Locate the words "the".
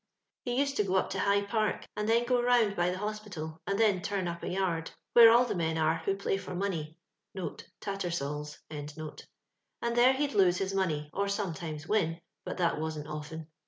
2.89-2.97, 5.45-5.53